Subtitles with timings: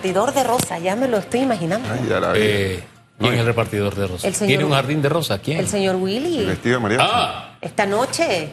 [0.00, 1.88] repartidor de rosas, ya me lo estoy imaginando.
[1.92, 2.40] Ay, ya la vi.
[2.42, 2.84] Eh,
[3.18, 4.24] ¿Quién es el repartidor de rosas?
[4.24, 5.40] El señor- ¿Tiene un jardín de rosas?
[5.44, 5.58] ¿Quién?
[5.58, 7.04] El señor Willy, Vestido de mariachi.
[7.06, 8.52] Ah, esta noche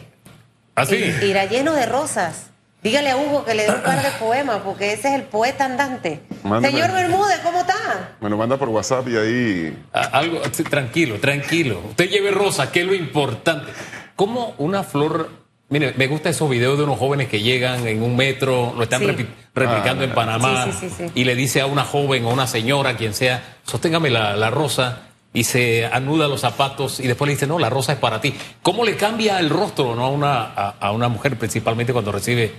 [0.74, 0.96] así.
[0.96, 2.46] i- irá lleno de rosas.
[2.82, 5.64] Dígale a Hugo que le dé un par de poemas, porque ese es el poeta
[5.64, 6.20] andante.
[6.62, 8.10] Señor Bermúdez, ¿cómo está?
[8.20, 9.78] Me lo manda por WhatsApp y ahí.
[9.92, 11.80] Ah, Algo, sí, tranquilo, tranquilo.
[11.88, 13.72] Usted lleve rosa, que es lo importante.
[14.14, 15.30] ¿Cómo una flor?
[15.70, 19.00] Mire, me gustan esos videos de unos jóvenes que llegan en un metro, lo están
[19.00, 19.06] Sí.
[19.06, 21.12] repi- replicando Ah, en Panamá, sí, sí, sí, sí.
[21.14, 25.02] y le dice a una joven o una señora, quien sea, sosténgame la, la rosa,
[25.34, 28.34] y se anuda los zapatos, y después le dice, no, la rosa es para ti.
[28.62, 30.06] ¿Cómo le cambia el rostro ¿no?
[30.06, 32.50] a, una, a, a una mujer, principalmente cuando recibe,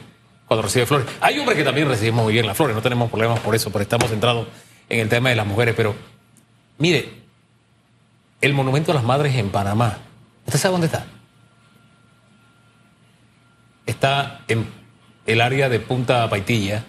[0.47, 1.07] cuando recibe flores?
[1.19, 3.81] Hay hombres que también recibimos muy bien las flores, no tenemos problemas por eso, pero
[3.81, 4.45] estamos centrados
[4.87, 5.73] en el tema de las mujeres.
[5.75, 5.95] Pero,
[6.77, 7.09] mire,
[8.39, 9.97] el monumento a las madres en Panamá.
[10.45, 11.07] ¿Usted sabe dónde está?
[13.89, 14.67] Está en
[15.25, 16.85] el área de Punta Paitilla,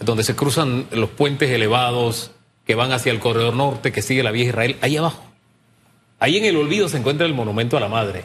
[0.00, 2.30] donde se cruzan los puentes elevados
[2.64, 5.22] que van hacia el corredor norte que sigue la vieja Israel, ahí abajo.
[6.20, 8.24] Ahí en el olvido se encuentra el monumento a la madre.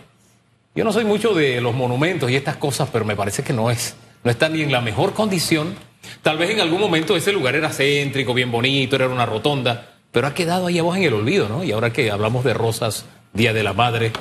[0.74, 3.70] Yo no soy mucho de los monumentos y estas cosas, pero me parece que no
[3.70, 3.98] es.
[4.24, 5.76] No está ni en la mejor condición.
[6.22, 10.28] Tal vez en algún momento ese lugar era céntrico, bien bonito, era una rotonda, pero
[10.28, 11.62] ha quedado ahí abajo en el olvido, ¿no?
[11.62, 13.04] Y ahora que hablamos de Rosas,
[13.34, 14.14] Día de la Madre,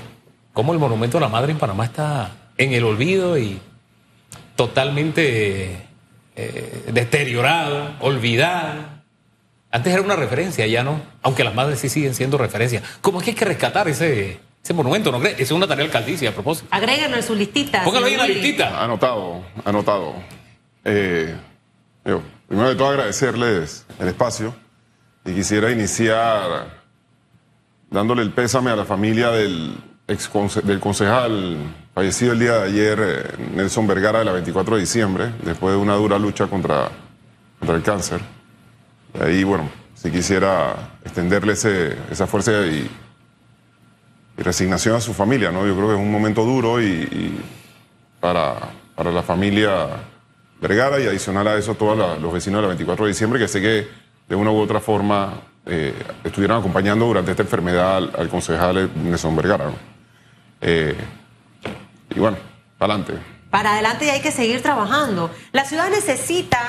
[0.55, 3.61] ¿cómo el monumento a la madre en Panamá está en el olvido y
[4.57, 5.87] totalmente
[6.37, 8.97] eh, deteriorado, olvidado?
[9.71, 11.01] Antes era una referencia, ya no.
[11.23, 12.83] Aunque las madres sí siguen siendo referencia.
[13.01, 15.13] ¿Cómo es que hay que rescatar ese, ese monumento?
[15.13, 15.33] ¿No cree?
[15.33, 16.69] Esa es una tarea alcaldicia a propósito.
[16.71, 17.85] Agréguenlo en su listita.
[17.85, 18.83] Póngalo ahí en la listita.
[18.83, 20.15] Anotado, anotado.
[20.85, 21.35] Eh,
[22.05, 24.55] yo, primero de todo agradecerles el espacio
[25.25, 26.85] y quisiera iniciar
[27.91, 29.77] dándole el pésame a la familia del,
[30.09, 31.57] ex conce- del concejal
[31.97, 35.81] fallecido el día de ayer, eh, Nelson Vergara, de la 24 de diciembre, después de
[35.81, 36.91] una dura lucha contra,
[37.59, 38.21] contra el cáncer.
[39.15, 42.87] De ahí, bueno, si quisiera extenderle esa fuerza y,
[44.37, 45.67] y resignación a su familia, ¿no?
[45.67, 47.41] Yo creo que es un momento duro y, y
[48.21, 48.57] para,
[48.95, 49.87] para la familia
[50.61, 53.63] Vergara y adicional a eso todos los vecinos de la 24 de diciembre que sé
[53.63, 53.89] que
[54.29, 59.35] de una u otra forma eh, estuvieron acompañando durante esta enfermedad al, al concejal Nelson
[59.35, 59.65] Vergara.
[59.65, 59.77] ¿no?
[60.61, 60.95] Eh,
[62.17, 62.37] y bueno,
[62.81, 63.13] adelante.
[63.51, 65.31] Para adelante y hay que seguir trabajando.
[65.53, 66.61] La ciudad necesita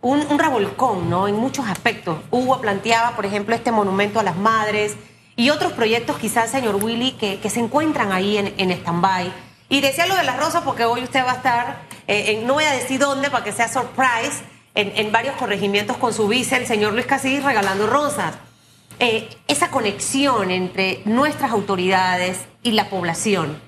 [0.00, 1.28] un, un revolcón, ¿no?
[1.28, 2.18] En muchos aspectos.
[2.30, 4.96] Hugo planteaba, por ejemplo, este monumento a las madres
[5.36, 9.32] y otros proyectos, quizás, señor Willy, que, se encuentran ahí en, en stand-by.
[9.70, 12.54] Y decía lo de las rosas porque hoy usted va a estar, eh, en- no
[12.54, 14.42] voy a decir dónde para que sea surprise,
[14.74, 18.34] en, en varios corregimientos con su vice, el señor Luis Casillas, regalando rosas.
[18.98, 23.58] Eh, esa conexión entre nuestras autoridades y la población,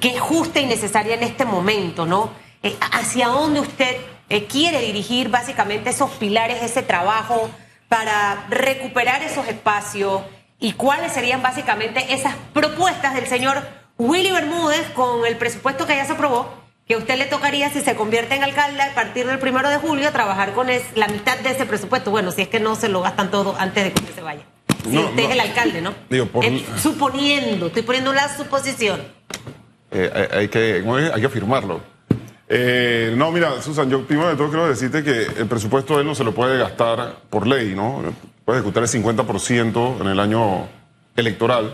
[0.00, 2.30] que es justa y necesaria en este momento, ¿no?
[2.62, 3.96] Eh, ¿Hacia dónde usted
[4.28, 7.48] eh, quiere dirigir básicamente esos pilares, ese trabajo
[7.88, 10.22] para recuperar esos espacios?
[10.58, 13.62] ¿Y cuáles serían básicamente esas propuestas del señor
[13.98, 16.48] Willy Bermúdez con el presupuesto que ya se aprobó?
[16.88, 19.76] Que a usted le tocaría, si se convierte en alcalde, a partir del primero de
[19.78, 22.10] julio, trabajar con es- la mitad de ese presupuesto.
[22.10, 24.42] Bueno, si es que no se lo gastan todo antes de que usted se vaya.
[24.84, 25.28] Si No, usted no.
[25.28, 25.94] es el alcalde, ¿no?
[26.08, 29.02] Digo, por- Eh, suponiendo, estoy poniendo la suposición.
[29.96, 30.84] Eh, hay, hay que,
[31.14, 31.80] hay que afirmarlo.
[32.48, 36.22] Eh, no, mira, Susan, yo primero de todo quiero decirte que el presupuesto no se
[36.22, 38.02] lo puede gastar por ley, ¿no?
[38.44, 40.68] Puede ejecutar el 50% en el año
[41.16, 41.72] electoral,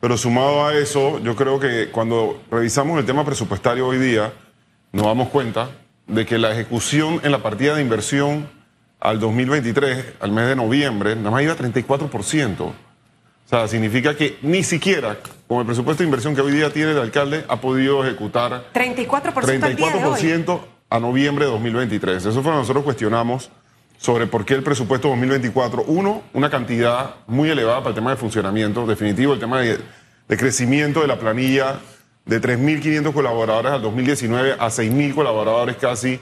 [0.00, 4.32] pero sumado a eso, yo creo que cuando revisamos el tema presupuestario hoy día,
[4.92, 5.70] nos damos cuenta
[6.06, 8.48] de que la ejecución en la partida de inversión
[9.00, 12.72] al 2023, al mes de noviembre, nada más iba a 34%.
[13.52, 16.92] O sea, significa que ni siquiera con el presupuesto de inversión que hoy día tiene
[16.92, 20.18] el alcalde ha podido ejecutar 34% al día de hoy.
[20.22, 22.24] 34% a noviembre de 2023.
[22.24, 23.50] Eso fue lo que nosotros cuestionamos
[23.98, 28.16] sobre por qué el presupuesto 2024, uno, una cantidad muy elevada para el tema de
[28.16, 29.78] funcionamiento, definitivo, el tema de,
[30.28, 31.78] de crecimiento de la planilla
[32.24, 36.18] de 3.500 colaboradores al 2019 a 6.000 colaboradores casi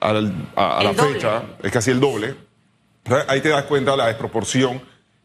[0.00, 1.14] al- a, la doble.
[1.14, 2.34] fecha, es casi el doble.
[3.26, 4.82] Ahí te das cuenta de la desproporción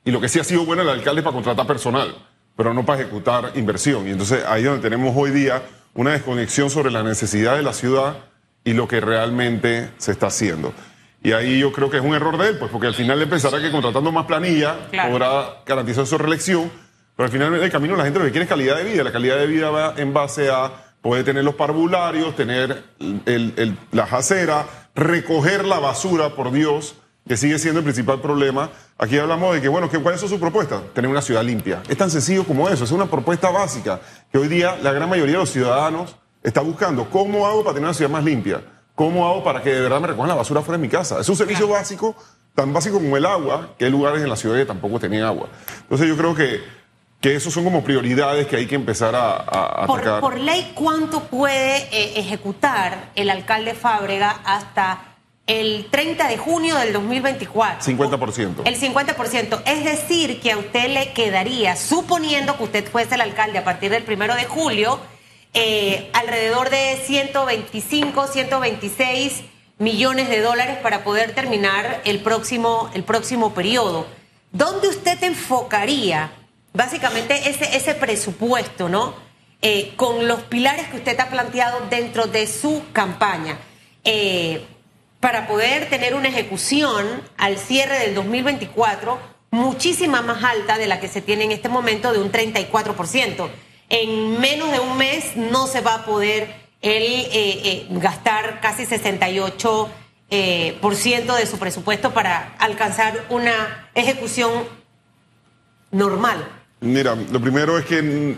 [0.10, 2.16] y lo que sí ha sido bueno el alcalde es para contratar personal,
[2.58, 4.08] pero no para ejecutar inversión.
[4.08, 5.62] Y entonces ahí es donde tenemos hoy día
[5.94, 8.18] una desconexión sobre la necesidad de la ciudad
[8.64, 10.74] y lo que realmente se está haciendo.
[11.22, 13.30] Y ahí yo creo que es un error de él, pues porque al final él
[13.30, 15.12] pensará que contratando más planilla Claro.
[15.12, 16.72] podrá garantizar su reelección,
[17.16, 19.04] pero al final del camino la gente lo que quiere es calidad de vida.
[19.04, 20.72] La calidad de vida va en base a
[21.02, 24.66] poder tener los parvularios, tener el- el- la jacera,
[24.96, 26.96] recoger la basura, por Dios,
[27.30, 28.72] que sigue siendo el principal problema.
[28.98, 30.81] Aquí hablamos de que, bueno, que, ¿cuáles son sus propuestas?
[30.96, 31.84] Tener una ciudad limpia.
[31.88, 34.00] Es tan sencillo como eso, es una propuesta básica
[34.31, 37.08] que hoy día la gran mayoría de los ciudadanos está buscando.
[37.12, 38.64] ¿Cómo hago para tener una ciudad más limpia?
[38.96, 41.20] ¿Cómo hago para que de verdad me recojan la basura fuera de mi casa?
[41.20, 42.16] Es un servicio básico,
[42.56, 45.50] tan básico como el agua, que hay lugares en la ciudad que tampoco tenían agua.
[45.82, 46.64] Entonces yo creo que,
[47.22, 50.20] que esos son como prioridades que hay que empezar a, a Por, atacar.
[50.22, 55.04] por ley, ¿cuánto puede eh, ejecutar el alcalde Fábrega hasta
[55.50, 57.81] el 30 de junio del 2024?
[57.81, 58.62] 50%.
[58.66, 59.63] El 50%.
[59.66, 63.90] Es decir, que a usted le quedaría, suponiendo que usted fuese el alcalde a partir
[63.90, 65.00] del primero de julio,
[65.56, 69.42] eh, alrededor de 125, 126
[69.80, 74.06] millones de dólares para poder terminar el próximo, el próximo periodo.
[74.51, 76.31] ¿Dónde usted enfocaría
[76.74, 79.16] básicamente ese, ese presupuesto, ¿no?
[79.63, 83.57] Eh, con los pilares que usted ha planteado dentro de su campaña.
[84.04, 84.63] Eh,
[85.19, 87.06] para poder tener una ejecución
[87.38, 89.19] al cierre del 2024
[89.51, 93.50] muchísima más alta de la que se tiene en este momento de un 34%.
[93.89, 98.86] En menos de un mes no se va a poder él eh, eh, gastar casi
[98.86, 99.88] 68%
[100.31, 104.51] eh, por ciento de su presupuesto para alcanzar una ejecución
[105.92, 106.48] normal.
[106.81, 108.38] Mira, lo primero es que mm,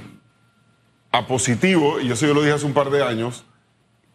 [1.12, 3.44] a positivo, y eso yo lo dije hace un par de años,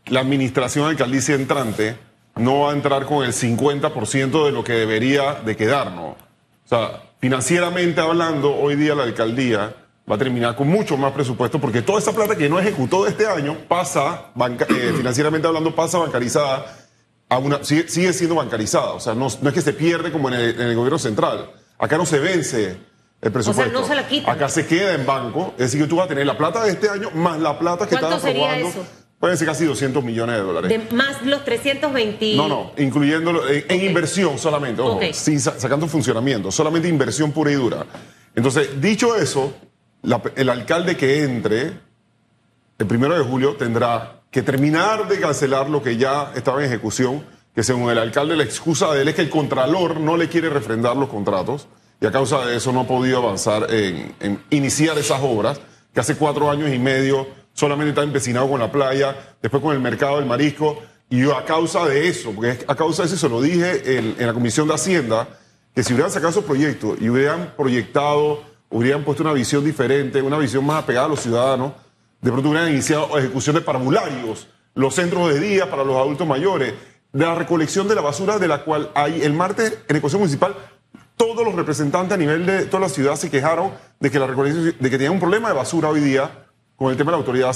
[0.06, 1.96] la administración alcaldicia entrante
[2.36, 6.16] no va a entrar con el 50% de lo que debería de quedarnos.
[6.64, 9.74] O sea, financieramente hablando, hoy día la alcaldía
[10.10, 13.10] va a terminar con mucho más presupuesto porque toda esa plata que no ejecutó de
[13.10, 16.76] este año pasa, banca- eh, financieramente hablando, pasa bancarizada,
[17.28, 18.92] a una, sigue, sigue siendo bancarizada.
[18.92, 21.50] O sea, no, no es que se pierde como en el, en el gobierno central.
[21.78, 22.76] Acá no se vence
[23.20, 23.80] el presupuesto.
[23.80, 24.32] no se la quitan.
[24.34, 25.52] Acá se queda en banco.
[25.58, 27.86] Es decir, que tú vas a tener la plata de este año más la plata
[27.86, 28.68] que ¿Cuánto estás sería aprobando.
[28.80, 28.86] eso?
[29.26, 30.68] Pueden ser casi 200 millones de dólares.
[30.70, 32.36] De más los 320.
[32.36, 37.54] No, no, incluyéndolo en, inversión solamente, ojo, sin sa- sacando funcionamiento, solamente inversión pura y
[37.54, 37.84] dura.
[38.36, 39.52] Entonces, dicho eso,
[40.02, 41.72] la- el alcalde que entre
[42.78, 47.24] el primero de julio tendrá que terminar de cancelar lo que ya estaba en ejecución,
[47.52, 50.50] que según el alcalde la excusa de él es que el contralor no le quiere
[50.50, 51.66] refrendar los contratos
[52.00, 55.60] y a causa de eso no ha podido avanzar en, en iniciar esas obras,
[55.92, 57.26] que hace cuatro años y medio
[57.56, 61.86] solamente está empecinado con la playa, después con el mercado del marisco, y a causa
[61.86, 65.26] de eso, porque a causa de eso se lo dije en, la Comisión de Hacienda,
[65.74, 70.38] que si hubieran sacado esos proyectos y hubieran proyectado, hubieran puesto una visión diferente, una
[70.38, 71.72] visión más apegada a los ciudadanos,
[72.20, 76.74] de pronto hubieran iniciado ejecución de parvularios, los centros de día para los adultos mayores,
[77.12, 80.20] de la recolección de la basura de la cual hay el martes en el Consejo
[80.20, 80.54] Municipal,
[81.16, 84.74] todos los representantes a nivel de toda la ciudad se quejaron de que la recolección,
[84.78, 86.45] de que tenían un problema de basura hoy día
[86.76, 87.54] con el tema de la autoridad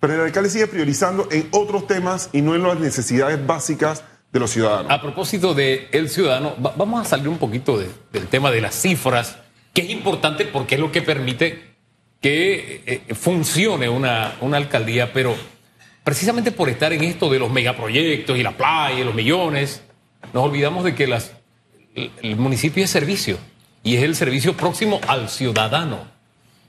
[0.00, 4.40] pero el alcalde sigue priorizando en otros temas y no en las necesidades básicas de
[4.40, 4.90] los ciudadanos.
[4.92, 8.60] A propósito de el ciudadano, va- vamos a salir un poquito de- del tema de
[8.60, 9.36] las cifras,
[9.72, 11.74] que es importante porque es lo que permite
[12.20, 15.34] que eh, funcione una, alcaldía, pero
[16.02, 19.82] precisamente por estar en esto de los megaproyectos y la playa y los millones,
[20.32, 21.04] nos olvidamos de que
[22.22, 23.38] el municipio es servicio
[23.82, 26.12] y es el servicio próximo al ciudadano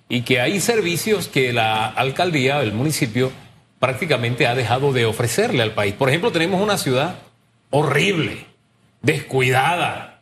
[0.10, 3.32] y que hay servicios que la alcaldía, el municipio,
[3.80, 5.94] prácticamente ha dejado de ofrecerle al país.
[5.94, 7.16] Por ejemplo, tenemos una ciudad
[7.72, 8.46] horrible,
[9.02, 10.22] descuidada.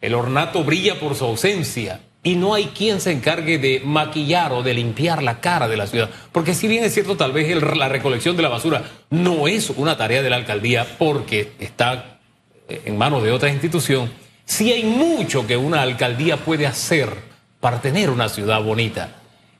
[0.00, 4.62] El ornato brilla por su ausencia y no hay quien se encargue de maquillar o
[4.62, 6.10] de limpiar la cara de la ciudad.
[6.32, 9.70] Porque si bien es cierto, tal vez el- la recolección de la basura no es
[9.70, 12.18] una tarea de la alcaldía porque está
[12.68, 14.10] eh, en manos de otra institución,
[14.46, 17.10] sí hay mucho que una alcaldía puede hacer
[17.64, 19.08] para tener una ciudad bonita.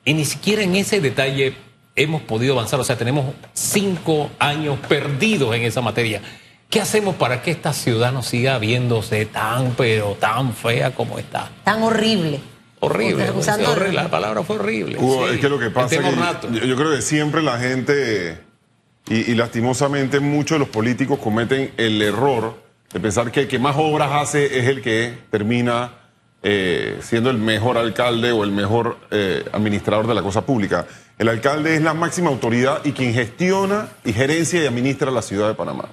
[0.03, 1.55] Y ni siquiera en ese detalle
[1.95, 2.79] hemos podido avanzar.
[2.79, 6.21] O sea, tenemos cinco años perdidos en esa materia.
[6.69, 11.49] ¿Qué hacemos para que esta ciudad no siga viéndose tan, pero tan fea como está?
[11.63, 12.41] Tan horrible.
[12.79, 13.23] Horrible.
[13.23, 14.97] Estás usando- horrible, La palabra fue horrible.
[14.99, 15.33] Hugo, sí.
[15.33, 18.37] es que lo que pasa es que yo creo que siempre la gente,
[19.09, 22.55] y, y lastimosamente muchos de los políticos cometen el error
[22.93, 26.04] de pensar que el que más obras hace es el que termina
[26.47, 30.85] eh, siendo el mejor alcalde o el mejor eh, administrador de la cosa pública.
[31.17, 35.47] El alcalde es la máxima autoridad y quien gestiona y gerencia y administra la ciudad
[35.47, 35.85] de Panamá.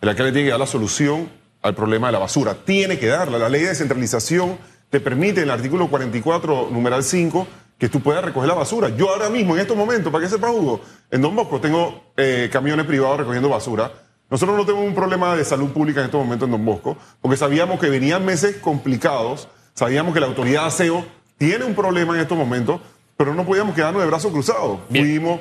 [0.00, 1.28] El alcalde tiene que dar la solución
[1.62, 2.56] al problema de la basura.
[2.64, 3.38] Tiene que darla.
[3.38, 4.58] La ley de descentralización
[4.90, 7.46] te permite en el artículo 44, numeral 5,
[7.78, 8.88] que tú puedas recoger la basura.
[8.88, 10.80] Yo ahora mismo, en estos momentos, para que sepa Hugo,
[11.12, 13.92] en Don Bosco tengo eh, camiones privados recogiendo basura.
[14.28, 17.36] Nosotros no tenemos un problema de salud pública en estos momentos en Don Bosco, porque
[17.36, 21.04] sabíamos que venían meses complicados, sabíamos que la autoridad de aseo
[21.38, 22.80] tiene un problema en estos momentos,
[23.16, 24.80] pero no podíamos quedarnos de brazos cruzados.
[24.88, 25.04] Bien.
[25.04, 25.40] Fuimos,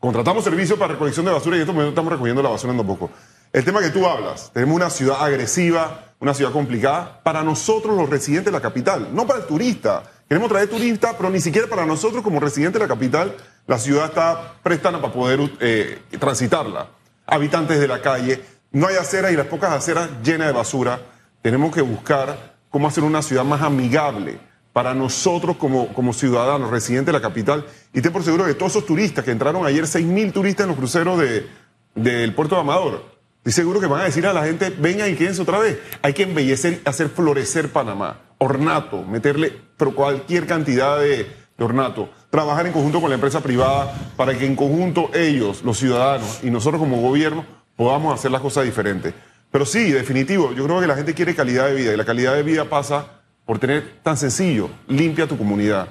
[0.00, 2.78] contratamos servicios para recolección de basura y en estos momentos estamos recogiendo la basura en
[2.78, 3.10] Don Bosco.
[3.52, 8.08] El tema que tú hablas, tenemos una ciudad agresiva, una ciudad complicada, para nosotros los
[8.08, 10.04] residentes de la capital, no para el turista.
[10.26, 13.36] Queremos traer turistas, pero ni siquiera para nosotros como residentes de la capital,
[13.66, 16.88] la ciudad está prestana para poder eh, transitarla.
[17.26, 20.98] Habitantes de la calle, no hay aceras y las pocas aceras llenas de basura.
[21.42, 24.40] tenemos que buscar cómo hacer una ciudad más amigable
[24.72, 27.66] para nosotros como, como ciudadanos, residentes de la capital.
[27.92, 30.78] Y ten por seguro que todos esos turistas que entraron ayer, 6.000 turistas en los
[30.78, 31.46] cruceros de,
[31.94, 33.04] del puerto de Amador,
[33.36, 35.78] estoy seguro que van a decir a la gente, vengan y quédense otra vez.
[36.00, 39.52] Hay que embellecer, hacer florecer Panamá, ornato, meterle
[39.94, 41.26] cualquier cantidad de,
[41.58, 42.08] de ornato.
[42.30, 46.50] Trabajar en conjunto con la empresa privada para que en conjunto ellos, los ciudadanos y
[46.50, 47.44] nosotros como gobierno
[47.76, 49.12] podamos hacer las cosas diferentes.
[49.52, 52.34] Pero sí, definitivo, yo creo que la gente quiere calidad de vida y la calidad
[52.34, 55.88] de vida pasa por tener tan sencillo, limpia tu comunidad.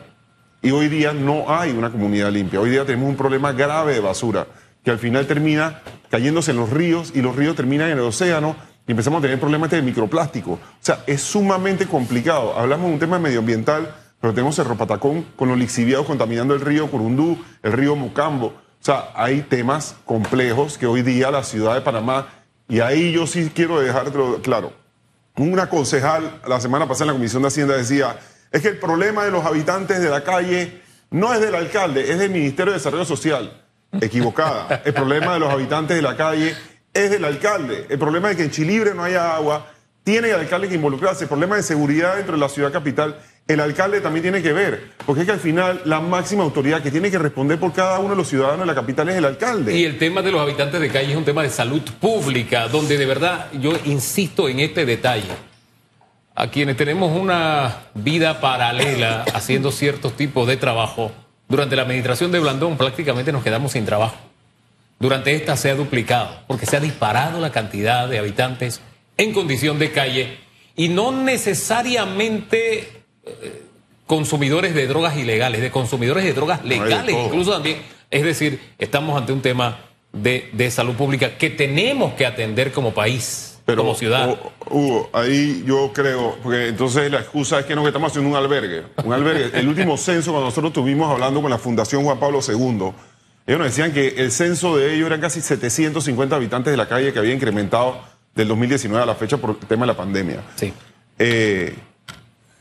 [0.63, 2.59] Y hoy día no hay una comunidad limpia.
[2.59, 4.47] Hoy día tenemos un problema grave de basura
[4.83, 8.55] que al final termina cayéndose en los ríos y los ríos terminan en el océano
[8.87, 10.53] y empezamos a tener problemas de microplástico.
[10.53, 12.57] O sea, es sumamente complicado.
[12.57, 16.89] Hablamos de un tema medioambiental, pero tenemos el Ropatacón con los lixiviados contaminando el río
[16.89, 18.47] Curundú, el río Mucambo.
[18.47, 22.27] O sea, hay temas complejos que hoy día la ciudad de Panamá,
[22.71, 24.71] y ahí yo sí quiero dejarlo claro,
[25.35, 28.17] una concejal la semana pasada en la Comisión de Hacienda decía,
[28.49, 32.17] es que el problema de los habitantes de la calle no es del alcalde, es
[32.17, 33.61] del Ministerio de Desarrollo Social.
[33.99, 34.81] Equivocada.
[34.85, 36.55] El problema de los habitantes de la calle
[36.93, 37.87] es del alcalde.
[37.89, 39.67] El problema de que en Chilibre no haya agua,
[40.05, 41.25] tiene el alcalde que involucrarse.
[41.25, 44.91] El problema de seguridad dentro de la ciudad capital, el alcalde también tiene que ver.
[45.05, 48.11] Porque es que al final la máxima autoridad que tiene que responder por cada uno
[48.11, 49.75] de los ciudadanos de la capital es el alcalde.
[49.75, 52.97] Y el tema de los habitantes de calle es un tema de salud pública, donde
[52.97, 55.29] de verdad yo insisto en este detalle.
[56.33, 61.11] A quienes tenemos una vida paralela haciendo ciertos tipos de trabajo,
[61.49, 64.15] durante la administración de Blandón prácticamente nos quedamos sin trabajo.
[64.99, 68.79] Durante esta se ha duplicado, porque se ha disparado la cantidad de habitantes
[69.17, 70.37] en condición de calle
[70.75, 73.00] y no necesariamente
[74.11, 77.77] consumidores de drogas ilegales, de consumidores de drogas legales, incluso también.
[78.09, 79.79] Es decir, estamos ante un tema
[80.11, 84.37] de, de salud pública que tenemos que atender como país, Pero, como ciudad.
[84.69, 88.35] Hugo, ahí yo creo, porque entonces la excusa es que no que estamos haciendo un
[88.35, 88.83] albergue.
[89.03, 89.57] Un albergue.
[89.57, 92.91] El último censo, cuando nosotros estuvimos hablando con la Fundación Juan Pablo II,
[93.47, 97.13] ellos nos decían que el censo de ellos eran casi 750 habitantes de la calle
[97.13, 98.01] que había incrementado
[98.35, 100.43] del 2019 a la fecha por el tema de la pandemia.
[100.55, 100.73] Sí.
[101.17, 101.73] Eh,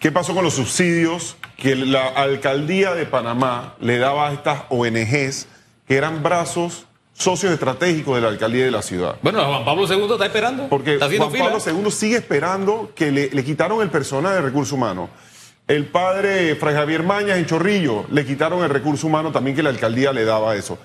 [0.00, 5.46] ¿Qué pasó con los subsidios que la alcaldía de Panamá le daba a estas ONGs
[5.86, 9.16] que eran brazos socios estratégicos de la alcaldía de la ciudad?
[9.20, 10.68] Bueno, Juan Pablo II está esperando.
[10.70, 11.50] Porque está Juan fila.
[11.50, 15.10] Pablo II sigue esperando que le, le quitaron el personal de recursos humanos.
[15.68, 19.68] El padre Fray Javier Mañas en Chorrillo le quitaron el recurso humano también que la
[19.68, 20.78] alcaldía le daba eso.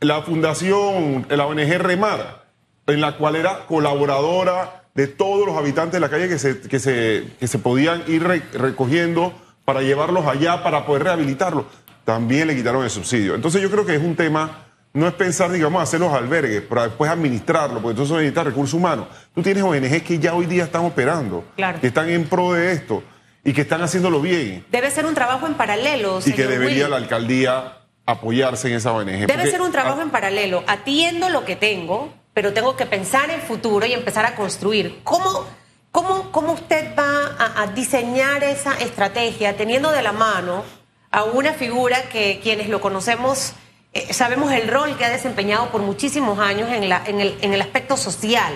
[0.00, 2.44] La fundación, la ONG Remar,
[2.86, 6.78] en la cual era colaboradora de todos los habitantes de la calle que se, que
[6.78, 9.32] se, que se podían ir re- recogiendo
[9.64, 11.64] para llevarlos allá para poder rehabilitarlos,
[12.04, 13.34] también le quitaron el subsidio.
[13.34, 16.88] Entonces yo creo que es un tema, no es pensar, digamos, hacer los albergues para
[16.88, 19.06] después administrarlo, porque entonces necesita recursos humanos.
[19.34, 21.80] Tú tienes ONGs que ya hoy día están operando, Claro.
[21.80, 23.02] que están en pro de esto
[23.44, 26.96] y que están haciéndolo bien Debe ser un trabajo en paralelo, y que debería la
[26.96, 29.26] alcaldía apoyarse en esa ONG.
[29.28, 30.64] Debe ser un trabajo en paralelo.
[30.66, 35.00] Atiendo lo que tengo, pero tengo que pensar en el futuro y empezar a construir.
[35.04, 35.46] ¿Cómo,
[35.90, 40.64] cómo, cómo usted va a, diseñar esa estrategia teniendo de la mano
[41.10, 43.54] a una figura que quienes lo conocemos
[43.92, 48.54] eh, sabemos el rol que ha desempeñado por muchísimos años en, el, aspecto social?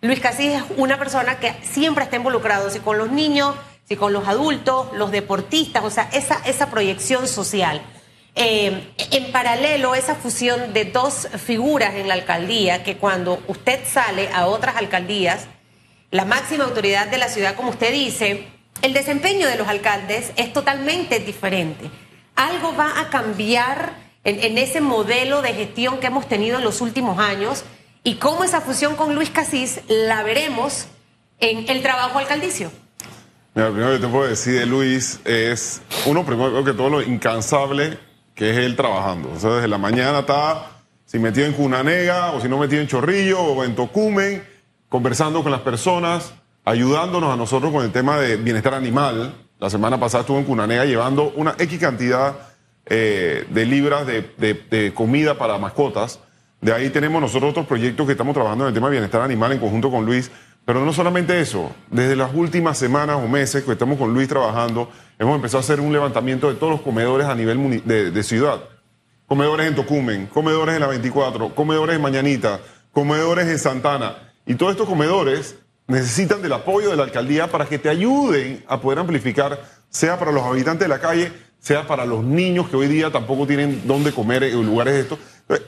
[0.00, 3.54] Luis Casís es una persona que siempre está involucrado, si con los niños,
[3.86, 7.82] si con los adultos, los deportistas, o sea, esa, esa proyección social.
[8.34, 14.28] Eh, en paralelo, esa fusión de dos figuras en la alcaldía, que cuando usted sale
[14.32, 15.46] a otras alcaldías,
[16.10, 18.48] la máxima autoridad de la ciudad, como usted dice,
[18.82, 21.90] el desempeño de los alcaldes es totalmente diferente.
[22.36, 23.94] Algo va a cambiar
[24.24, 27.64] en, en ese modelo de gestión que hemos tenido en los últimos años
[28.04, 30.86] y cómo esa fusión con Luis Casís la veremos
[31.40, 32.70] en el trabajo alcaldicio.
[33.54, 37.02] Mira, lo primero que te puedo decir de Luis es, uno, primero que todo, lo
[37.02, 37.98] incansable
[38.40, 39.30] que es él trabajando.
[39.36, 40.64] O sea, desde la mañana está,
[41.04, 44.42] si metido en Cunanega, o si no metido en Chorrillo, o en Tocumen,
[44.88, 46.32] conversando con las personas,
[46.64, 49.34] ayudándonos a nosotros con el tema de bienestar animal.
[49.58, 52.34] La semana pasada estuvo en Cunanega llevando una X cantidad
[52.86, 56.20] eh, de libras de, de- de comida para mascotas.
[56.62, 59.52] De ahí tenemos nosotros otros proyectos que estamos trabajando en el tema de bienestar animal
[59.52, 60.30] en conjunto con Luis.
[60.64, 64.90] Pero no solamente eso, desde las últimas semanas o meses que estamos con Luis trabajando,
[65.18, 68.60] hemos empezado a hacer un levantamiento de todos los comedores a nivel de, de ciudad.
[69.26, 72.60] Comedores en Tocumen, comedores en la 24, comedores en Mañanita,
[72.92, 74.32] comedores en Santana.
[74.46, 75.56] Y todos estos comedores
[75.90, 80.32] necesitan del apoyo de la alcaldía para que te ayuden a poder amplificar, sea para
[80.32, 84.12] los habitantes de la calle, sea para los niños que hoy día tampoco tienen dónde
[84.12, 85.18] comer en lugares de estos.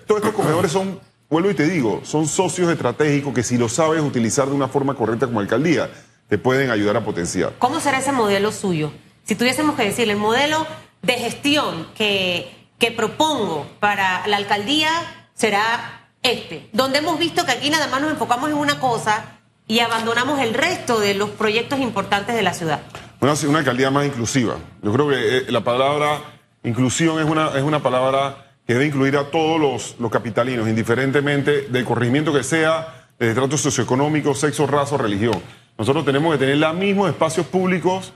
[0.06, 0.98] Todos estos comedores son,
[1.32, 4.94] vuelvo y te digo, son socios estratégicos que si lo sabes utilizar de una forma
[4.94, 5.90] correcta como alcaldía,
[6.28, 7.54] que pueden ayudar a potenciar.
[7.58, 8.92] ¿Cómo será ese modelo suyo?
[9.24, 10.66] Si tuviésemos que decirle el modelo
[11.00, 14.90] de gestión que, que propongo para la alcaldía
[15.32, 19.78] será este, donde hemos visto que aquí nada más nos enfocamos en una cosa y
[19.78, 22.82] abandonamos el resto de los proyectos importantes de la ciudad.
[23.20, 24.56] Una, una alcaldía más inclusiva.
[24.82, 26.20] Yo creo que eh, la palabra
[26.62, 31.84] inclusión es una, es una palabra que debe incluir a todos los, capitalinos, indiferentemente del
[31.84, 35.40] corregimiento que sea, de estrato socioeconómico, sexo, raza o religión.
[35.78, 38.12] Nosotros tenemos que tener los mismos espacios públicos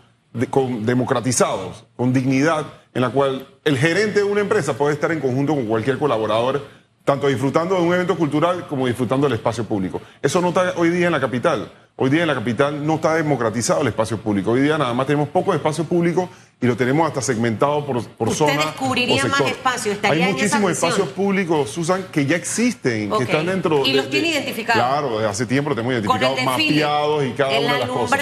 [0.50, 5.20] con, democratizados, con dignidad, en la cual el gerente de una empresa puede estar en
[5.20, 6.64] conjunto con cualquier colaborador,
[7.04, 10.00] tanto disfrutando de un evento cultural como disfrutando del espacio público.
[10.22, 11.70] Eso no está hoy día en la capital.
[11.96, 14.50] Hoy día en la capital no está democratizado el espacio público.
[14.50, 16.28] Hoy día nada más tenemos poco espacio público
[16.60, 18.66] y lo tenemos hasta segmentado por, por ¿Usted zona.
[18.66, 19.46] descubriría o más sector.
[19.56, 19.92] espacio?
[19.92, 23.90] ¿Estaría Hay en esa muchísimos espacios públicos, Susan, que ya existen, que están dentro Y
[23.92, 24.82] de- los tiene de- identificados.
[24.82, 28.20] Claro, desde hace tiempo lo tenemos identificados, mapeados y cada el una de las cosas.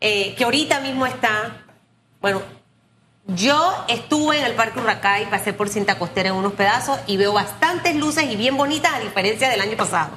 [0.00, 1.64] eh, que ahorita mismo está,
[2.20, 2.42] bueno,
[3.26, 7.32] yo estuve en el Parque Urracay, pasé por cinta costera en unos pedazos y veo
[7.32, 10.10] bastantes luces y bien bonitas a diferencia del año pasado.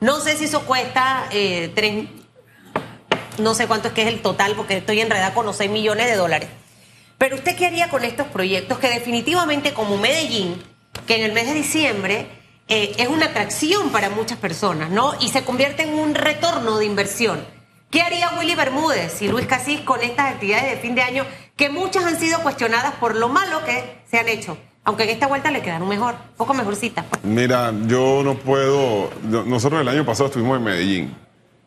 [0.00, 2.06] No sé si eso cuesta eh, tres,
[3.38, 6.06] no sé cuánto es que es el total porque estoy enredada con los 6 millones
[6.06, 6.48] de dólares.
[7.18, 10.62] Pero usted qué haría con estos proyectos que definitivamente como Medellín,
[11.06, 12.26] que en el mes de diciembre
[12.68, 15.14] eh, es una atracción para muchas personas, ¿no?
[15.20, 17.40] Y se convierte en un retorno de inversión.
[17.90, 21.24] ¿Qué haría Willy Bermúdez y Luis Casís con estas actividades de fin de año
[21.56, 24.58] que muchas han sido cuestionadas por lo malo que se han hecho?
[24.84, 27.04] Aunque en esta vuelta le quedaron mejor, un poco mejorcitas.
[27.08, 27.24] pues.
[27.24, 29.10] Mira, yo no puedo.
[29.22, 31.16] Nosotros el año pasado estuvimos en Medellín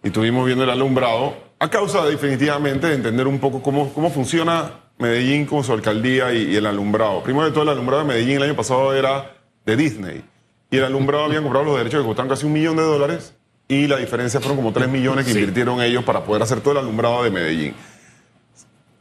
[0.03, 4.71] y estuvimos viendo el alumbrado a causa definitivamente de entender un poco cómo, cómo funciona
[4.97, 7.21] Medellín con su alcaldía y, y el alumbrado.
[7.23, 9.35] Primero de todo, el alumbrado de Medellín el año pasado era
[9.65, 10.23] de Disney
[10.71, 13.33] y el alumbrado habían comprado los derechos que costaban casi un millón de dólares
[13.67, 15.39] y la diferencia fueron como tres millones que Sí.
[15.39, 17.73] invirtieron ellos para poder hacer todo el alumbrado de Medellín.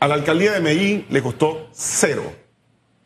[0.01, 2.23] A la alcaldía de Medellín le costó cero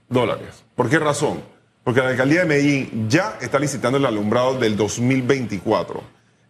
[0.09, 0.65] dólares.
[0.75, 1.41] ¿Por qué razón?
[1.85, 6.03] Porque la alcaldía de Medellín ya está licitando el alumbrado del 2024.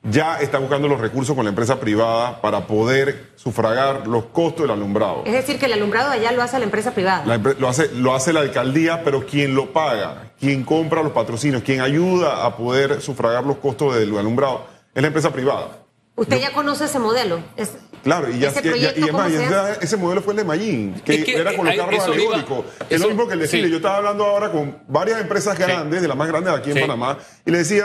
[0.04, 4.72] Ya está buscando los recursos con la empresa privada para poder sufragar los costos del
[4.72, 5.22] alumbrado.
[5.24, 7.24] Es decir, que el alumbrado allá lo hace la empresa privada.
[7.24, 11.12] La empre- lo, hace, lo hace la alcaldía, pero quien lo paga, quien compra los
[11.12, 15.68] patrocinios, quien ayuda a poder sufragar los costos del alumbrado, es la empresa privada.
[16.16, 17.40] Usted ya conoce ese modelo.
[17.56, 17.70] Es-
[18.02, 18.66] Claro, y, ya, ¿Ese
[18.98, 21.64] y es más, ese, ese modelo fue el de Mayín, que, Es que, era con
[21.64, 22.64] los carros alegóricos.
[22.90, 23.66] es lo mismo que el desfile.
[23.66, 23.70] sí.
[23.70, 25.62] Yo estaba hablando ahora con varias empresas Sí.
[25.62, 26.80] grandes, de las más grandes de aquí en Sí.
[26.80, 27.84] Panamá, y le decía,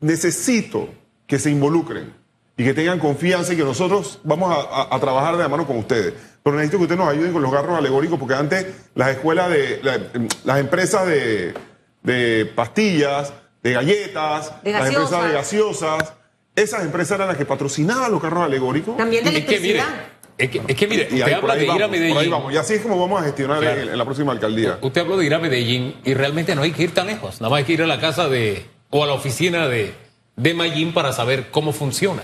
[0.00, 0.88] necesito
[1.32, 2.12] que se involucren
[2.58, 5.66] y que tengan confianza y que nosotros vamos a, a- a trabajar de la mano
[5.66, 6.12] con ustedes.
[6.42, 9.80] Pero necesito que ustedes nos ayuden con los carros alegóricos, porque antes las escuelas de,
[9.82, 9.98] la-
[10.44, 11.54] las empresas de,
[12.02, 16.12] de pastillas, de galletas, De las empresas de gaseosas.
[16.54, 18.94] esas empresas eran las que patrocinaban los carros alegóricos.
[18.98, 20.06] También de Es que mire, electricidad.
[20.36, 22.00] es que, es que mire, Y usted ahí, habla de ir a vamos, por ahí
[22.12, 22.30] Medellín.
[22.30, 22.52] vamos.
[22.52, 23.80] Y así es como vamos a gestionar Claro.
[23.80, 24.76] en, en la próxima alcaldía.
[24.82, 27.40] Usted habló de ir a Medellín y realmente no hay que ir tan lejos.
[27.40, 29.94] Nada más hay que ir a la casa de o a la oficina de,
[30.36, 32.22] de Medellín para saber cómo funciona.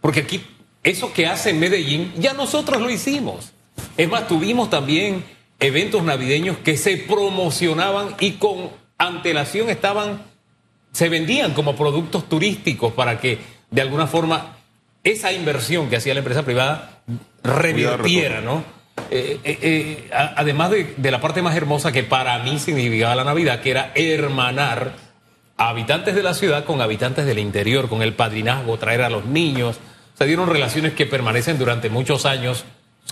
[0.00, 0.44] Porque aquí,
[0.82, 3.52] eso que hace Medellín, ya nosotros lo hicimos.
[3.96, 5.24] Es más, tuvimos también
[5.60, 10.22] eventos navideños que se promocionaban y con antelación estaban,
[10.92, 13.38] se vendían como productos turísticos para que
[13.70, 14.56] de alguna forma
[15.04, 17.02] esa inversión que hacía la empresa privada
[17.42, 18.64] revirtiera, ¿no?
[19.10, 23.24] Eh, eh, eh, además de, de la parte más hermosa que para mí significaba la
[23.24, 24.94] Navidad, que era hermanar
[25.56, 29.78] habitantes de la ciudad con habitantes del interior, con el padrinazgo, traer a los niños.
[30.14, 32.64] Se dieron relaciones que permanecen durante muchos años,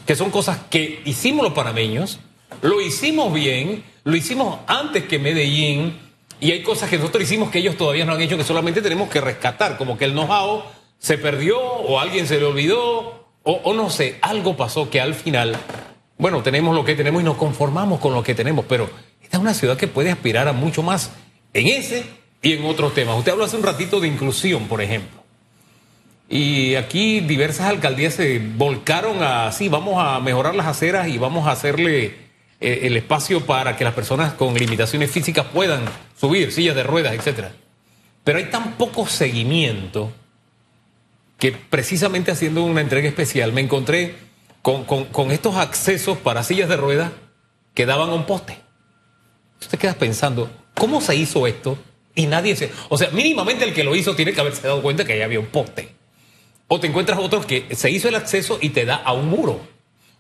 [0.07, 2.21] que son cosas que hicimos los panameños,
[2.63, 5.99] lo hicimos bien, lo hicimos antes que Medellín,
[6.41, 9.09] y hay cosas que nosotros hicimos que ellos todavía no han hecho, que solamente tenemos
[9.11, 10.63] que rescatar, como que el know-how
[10.99, 15.15] se perdió o alguien se le olvidó, o, o no sé, algo pasó que al
[15.15, 15.57] final,
[16.19, 18.91] bueno, tenemos lo que tenemos y nos conformamos con lo que tenemos, pero
[19.23, 21.13] esta es una ciudad que puede aspirar a mucho más
[21.53, 23.19] en ese y en otros temas.
[23.19, 25.21] Usted habló hace un ratito de inclusión, por ejemplo.
[26.29, 31.49] Y aquí diversas alcaldías se volcaron a, sí, vamos a mejorar las aceras y vamos
[31.49, 32.15] a hacerle
[32.61, 35.85] eh, el espacio para que las personas con limitaciones físicas puedan
[36.19, 37.53] subir, sillas de ruedas, etcétera.
[38.23, 40.13] Pero hay tan poco seguimiento
[41.39, 44.15] que precisamente haciendo una entrega especial me encontré
[44.63, 47.11] con, con- estos accesos para sillas de ruedas
[47.75, 48.59] que daban a un poste.
[49.61, 51.79] Usted queda pensando, ¿cómo se hizo esto?
[52.21, 52.71] Y nadie se...
[52.91, 55.41] O sea, mínimamente el que lo hizo tiene que haberse dado cuenta que ahí había
[55.41, 55.95] un poste.
[56.69, 59.59] O te encuentras otros que se hizo el acceso y te da a un muro.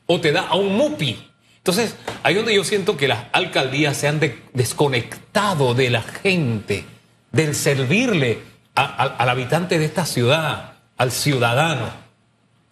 [0.06, 1.28] O te da a un MUPI.
[1.58, 6.86] Entonces, ahí donde yo siento que las alcaldías se han de- desconectado de la gente,
[7.32, 8.38] del servirle
[8.74, 11.90] al habitante de esta ciudad, al ciudadano.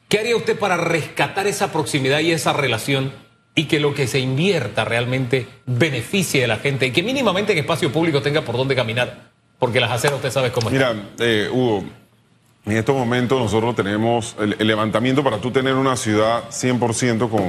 [0.09, 3.13] ¿Qué haría usted para rescatar esa proximidad y esa relación
[3.59, 7.59] y que lo que se invierta realmente beneficie a la gente y que mínimamente en
[7.59, 9.31] espacio público tenga por dónde caminar?
[9.59, 11.83] Porque las aceras usted sabe cómo Mira, eh, Hugo,
[12.67, 17.43] en estos momentos nosotros tenemos el, el levantamiento para tú tener una ciudad 100% con,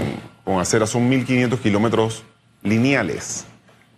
[0.44, 2.24] con aceras son 1.500 kilómetros
[2.64, 3.46] lineales.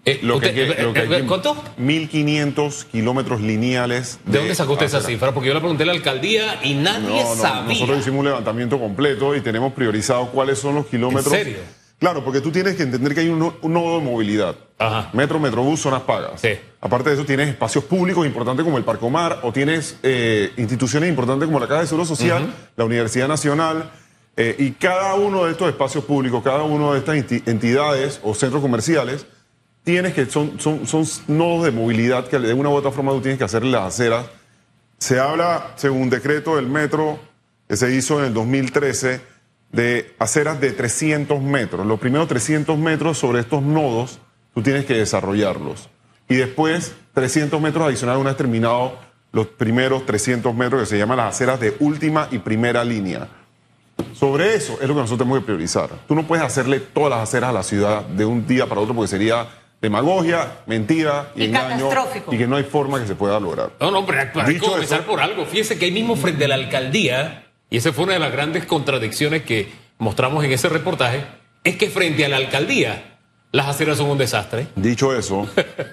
[0.03, 1.55] Eh, Lo usted- que- lo que hay eh, que- ¿Cuánto?
[1.79, 4.19] 1.500 kilómetros lineales.
[4.25, 5.31] ¿De dónde sacó usted esa cifra?
[5.31, 7.73] Porque yo le pregunté a la alcaldía y nadie No, no, sabía.
[7.73, 11.31] nosotros hicimos un levantamiento completo y tenemos priorizado cuáles son los kilómetros.
[11.33, 11.57] ¿En serio?
[12.01, 14.55] Claro, porque tú tienes que entender que hay un, no- un nodo de movilidad.
[14.79, 15.09] Ajá.
[15.13, 16.41] Metro, Metrobús, zonas pagas.
[16.41, 16.49] Sí.
[16.81, 21.45] Aparte de eso, tienes espacios públicos importantes como el Parcomar o tienes eh, instituciones importantes
[21.45, 23.91] como la Caja de Seguro Social, la Universidad Nacional.
[24.35, 28.33] eh, y cada uno de estos espacios públicos, cada uno de estas enti- entidades o
[28.33, 29.27] centros comerciales,
[29.83, 33.21] tienes que, son, son, son nodos de movilidad que de una u otra forma tú
[33.21, 34.25] tienes que hacerle las aceras.
[34.97, 37.19] Se habla, según un decreto del metro
[37.67, 39.21] que se hizo en el 2013,
[39.71, 41.85] de aceras de 300 metros.
[41.85, 44.19] Los primeros 300 metros sobre estos nodos,
[44.53, 45.89] tú tienes que desarrollarlos.
[46.27, 48.97] Y después, 300 metros adicionales una vez terminado
[49.31, 53.27] los primeros 300 metros que se llaman las aceras de última y primera línea.
[54.13, 55.89] Sobre eso es lo que nosotros tenemos que priorizar.
[56.07, 58.93] Tú no puedes hacerle todas las aceras a la ciudad de un día para otro
[58.93, 59.47] porque sería
[59.81, 61.89] demagogia, mentira y, Y engaño
[62.31, 63.71] y que no hay forma que se pueda lograr.
[63.79, 65.45] No, no, hombre, hay que comenzar eso- por algo.
[65.45, 68.65] Fíjese que ahí mismo frente a la alcaldía, y esa fue una de las grandes
[68.65, 71.23] contradicciones que mostramos en ese reportaje,
[71.63, 73.17] es que frente a la alcaldía
[73.53, 74.67] las aceras son un desastre.
[74.75, 75.47] Dicho eso,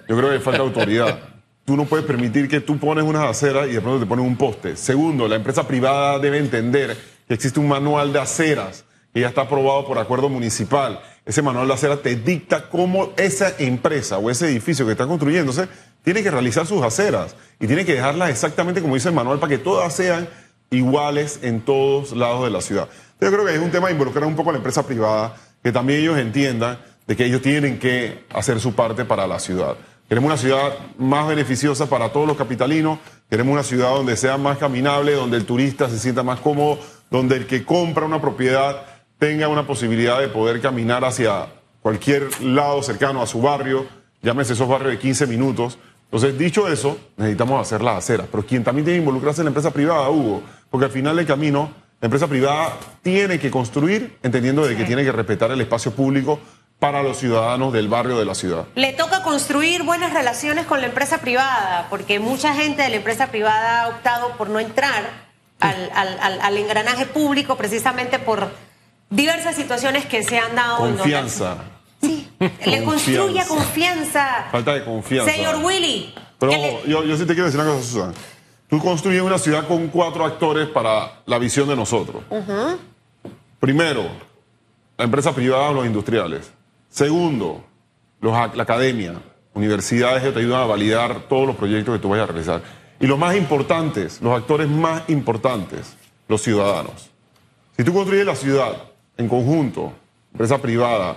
[0.09, 1.21] yo creo que falta autoridad.
[1.65, 4.37] Tú no puedes permitir que tú pones unas aceras y de pronto te pones un
[4.37, 4.75] poste.
[4.75, 6.97] Segundo, la empresa privada debe entender
[7.29, 11.01] que existe un manual de aceras que ya está aprobado por acuerdo municipal.
[11.25, 15.69] Ese manual de aceras te dicta cómo esa empresa o ese edificio que está construyéndose
[16.03, 19.51] tiene que realizar sus aceras y tiene que dejarlas exactamente como dice el manual para
[19.51, 20.29] que todas sean
[20.71, 22.89] iguales en todos lados de la ciudad.
[23.21, 25.73] Yo creo que es un tema de involucrar un poco a la empresa privada, que
[25.73, 29.77] también ellos entiendan de que ellos tienen que hacer su parte para la ciudad.
[30.09, 34.59] Queremos una ciudad más beneficiosa para todos los capitalinos, queremos una ciudad donde sea más
[34.59, 36.79] caminable, donde el turista se sienta más cómodo,
[37.11, 38.87] donde el que compra una propiedad
[39.19, 41.47] tenga una posibilidad de poder caminar hacia
[41.83, 43.87] cualquier lado cercano a su barrio,
[44.23, 45.79] llámese esos barrios de 15 minutos.
[46.11, 49.51] Entonces, dicho eso, necesitamos hacer las aceras, pero quien también tiene que involucrarse es la
[49.51, 54.67] empresa privada, Hugo, porque al final del camino, la empresa privada tiene que construir entendiendo
[54.67, 56.39] de que tiene que respetar el espacio público
[56.79, 58.65] para los ciudadanos del barrio de la ciudad.
[58.77, 63.27] Le toca construir buenas relaciones con la empresa privada, porque mucha gente de la empresa
[63.27, 65.11] privada ha optado por no entrar
[65.61, 68.49] al, al- al- al engranaje público precisamente por
[69.11, 70.79] diversas situaciones que se han dado.
[70.79, 71.57] Confianza,
[72.67, 74.49] le construya confianza.
[74.51, 75.33] falta de confianza.
[75.33, 76.15] Señor Willy.
[76.39, 78.13] Pero le- yo, yo sí te quiero decir una cosa, Susana.
[78.69, 82.23] Tú construyes una ciudad con cuatro actores para la visión de nosotros.
[83.61, 84.05] Primero,
[84.97, 86.53] la empresa privada o los industriales.
[86.91, 87.65] Segundo,
[88.21, 89.15] los, la academia,
[89.55, 92.63] universidades que te ayudan a validar todos los proyectos que tú vayas a realizar.
[93.01, 95.97] Y los más importantes, los actores más importantes,
[96.29, 97.11] los ciudadanos.
[97.77, 98.77] Si tú construyes la ciudad
[99.17, 99.93] en conjunto,
[100.33, 101.17] empresa privada,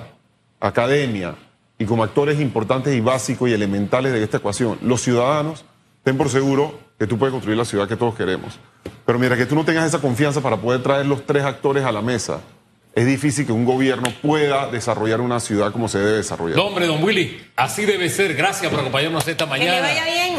[0.62, 1.36] academia
[1.78, 5.66] y como actores importantes y básicos y elementales de esta ecuación, los ciudadanos,
[6.04, 8.60] ten por seguro que tú puedes construir la ciudad que todos queremos.
[9.06, 11.92] Pero mira, que tú no tengas esa confianza para poder traer los tres actores a
[11.92, 12.42] la mesa,
[12.94, 16.58] es difícil que un gobierno pueda desarrollar una ciudad como se debe desarrollar.
[16.58, 18.36] No, hombre, don Willy, así debe ser.
[18.36, 19.76] Gracias por acompañarnos esta que mañana.
[19.76, 20.36] le vaya bien.